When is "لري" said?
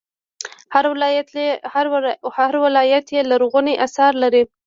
4.23-4.43